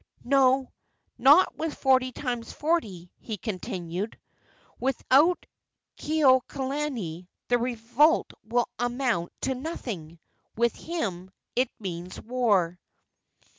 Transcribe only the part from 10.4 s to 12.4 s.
with him, it means